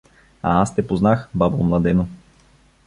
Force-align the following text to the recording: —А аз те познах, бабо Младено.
—А 0.41 0.61
аз 0.61 0.75
те 0.75 0.87
познах, 0.87 1.29
бабо 1.33 1.63
Младено. 1.63 2.07